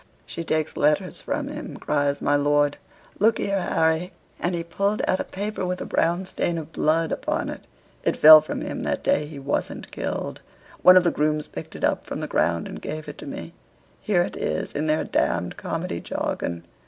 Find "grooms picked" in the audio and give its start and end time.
11.11-11.75